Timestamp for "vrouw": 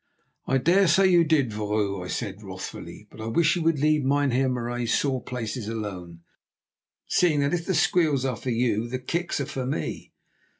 1.53-2.03